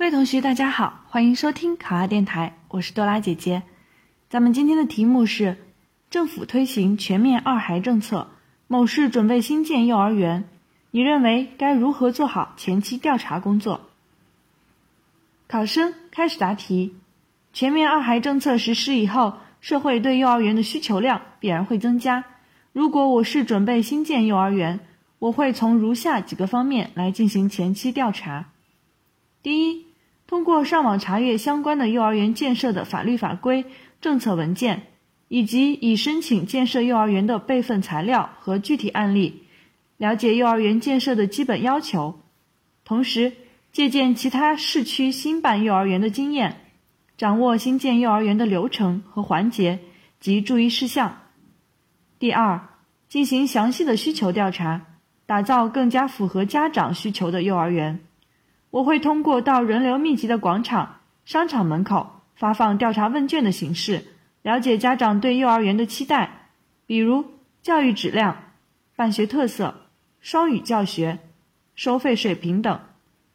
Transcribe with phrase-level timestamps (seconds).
[0.00, 3.64] 各位同学，大家好，欢迎收听考拉电台，我是多拉姐姐。
[4.30, 5.58] 咱们今天的题目是：
[6.08, 8.30] 政府推行全面二孩政策，
[8.66, 10.48] 某市准备新建幼儿园，
[10.90, 13.90] 你认为该如何做好前期调查工作？
[15.46, 16.94] 考生开始答题。
[17.52, 22.24] 全面二孩政策实施以后，社会对幼儿园的需求量必然会增加。
[22.72, 24.80] 如果我市准备新建幼儿园，
[25.18, 28.46] 我会从如下几个方面来进行前期调查：
[29.42, 29.84] 第一，
[30.30, 33.64] 通过上网查阅相关的幼儿园建设的法律法规、
[34.00, 34.86] 政策文件，
[35.26, 39.42] 以及已申请建设幼儿园的备份材料和具体案例，
[39.96, 42.20] 了解幼儿园建设的基本要求。
[42.84, 43.32] 同时，
[43.72, 46.60] 借鉴其他市区新办幼儿园的经验，
[47.18, 49.80] 掌握新建幼儿园的流程和环节
[50.20, 51.22] 及注意事项。
[52.20, 52.68] 第二，
[53.08, 54.82] 进行详细的需求调查，
[55.26, 58.04] 打造更加符合家长需求的幼儿园。
[58.70, 64.04] 我会通过到人流密集的广场、商场门口发放调查问卷的形式，
[64.42, 66.48] 了解家长对幼儿园的期待，
[66.86, 67.24] 比如
[67.62, 68.44] 教育质量、
[68.94, 69.74] 办学特色、
[70.20, 71.18] 双语教学、
[71.74, 72.80] 收费水平等，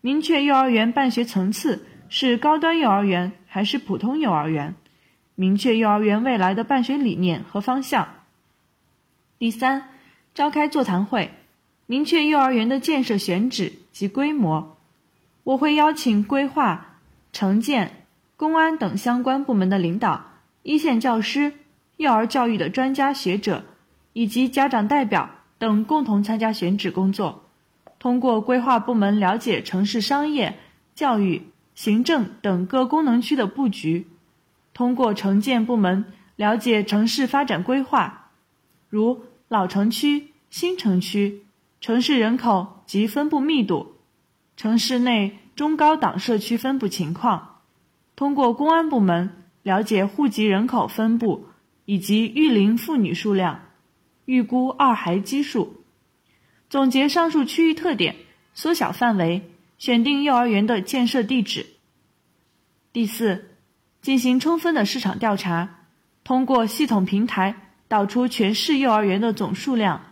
[0.00, 4.74] 明确幼儿园办学层次是高端幼儿园还是普通幼儿园，
[5.36, 8.08] 明确幼儿园未来的办学理念和方向。
[9.38, 9.90] 第三，
[10.34, 11.30] 召开座谈会，
[11.86, 14.76] 明确幼儿园的建设选址及规模。
[15.50, 16.98] 我会邀请规划、
[17.32, 18.06] 城建、
[18.36, 20.26] 公安等相关部门的领导、
[20.62, 21.52] 一线教师、
[21.96, 23.64] 幼儿教育的专家学者
[24.12, 25.28] 以及家长代表
[25.58, 27.46] 等共同参加选址工作。
[27.98, 30.56] 通过规划部门了解城市商业、
[30.94, 34.04] 教育、行政等各功能区的布局；
[34.72, 36.04] 通过城建部门
[36.36, 38.30] 了解城市发展规划，
[38.88, 41.42] 如老城区、新城区、
[41.80, 43.96] 城市人口及分布密度。
[44.60, 47.62] 城市内中高档社区分布情况，
[48.14, 51.46] 通过公安部门了解户籍人口分布
[51.86, 53.62] 以及育龄妇女数量，
[54.26, 55.82] 预估二孩基数，
[56.68, 58.16] 总结上述区域特点，
[58.52, 61.64] 缩小范围，选定幼儿园的建设地址。
[62.92, 63.52] 第四，
[64.02, 65.86] 进行充分的市场调查，
[66.22, 67.54] 通过系统平台
[67.88, 70.02] 导出全市幼儿园的总数量、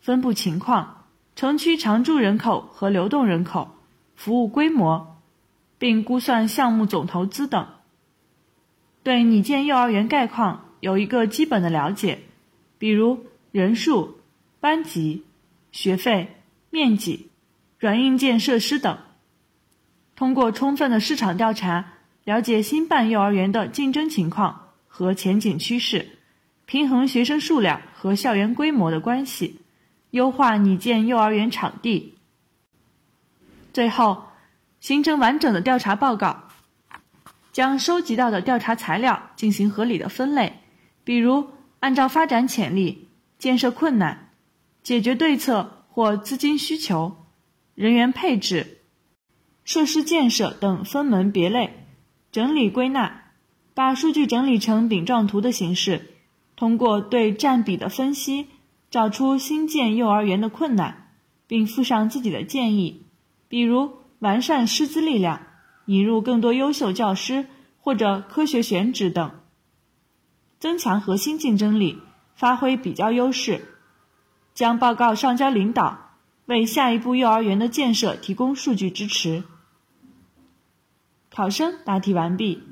[0.00, 1.04] 分布情况、
[1.36, 3.76] 城区常住人口和流动人口。
[4.20, 5.16] 服务规模，
[5.78, 7.68] 并估算项目总投资等，
[9.02, 12.18] 对拟建幼儿园概况有一个基本的了解，
[12.76, 14.18] 比如人数、
[14.60, 15.24] 班级、
[15.72, 16.36] 学费、
[16.68, 17.30] 面积、
[17.78, 18.98] 软硬件设施等。
[20.14, 21.94] 通过充分的市场调查，
[22.24, 26.18] 了解新办幼儿园的竞争情况和前景趋势，
[26.66, 29.62] 平衡学生数量和校园规模的关系，
[30.10, 32.16] 优化拟建幼儿园场地。
[33.72, 34.24] 最后，
[34.80, 36.48] 形成完整的调查报告，
[37.52, 40.60] 将收集到的调查材料进行合理的分类，
[41.04, 41.48] 比如
[41.80, 43.08] 按照发展潜力、
[43.38, 44.30] 建设困难、
[44.82, 47.16] 解决对策或资金需求、
[47.74, 48.78] 人员配置、
[49.64, 51.86] 设施建设等分门别类，
[52.32, 53.22] 整理归纳，
[53.74, 56.14] 把数据整理成饼状图的形式，
[56.56, 58.46] 通过对占比的分析，
[58.90, 61.12] 找出新建幼儿园的困难，
[61.46, 63.06] 并附上自己的建议。
[63.50, 65.42] 比如完善师资力量，
[65.86, 67.46] 引入更多优秀教师
[67.80, 69.32] 或者科学选址等，
[70.60, 71.98] 增强核心竞争力，
[72.36, 73.74] 发挥比较优势，
[74.54, 76.12] 将报告上交领导，
[76.46, 79.42] 为下一步幼儿园的建设提供数据支持。
[81.28, 82.62] 考生答题完毕。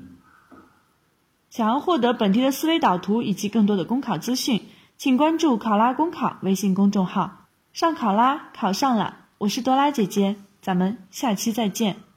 [1.49, 4.61] 想要获得本题的思维导图以及更多的公考资讯，
[4.97, 7.47] 请关注“考拉公考”微信公众号。
[7.73, 9.25] 上考拉，考上了！
[9.39, 10.37] 我是多拉姐姐。
[10.61, 12.08] 咱们下期再见。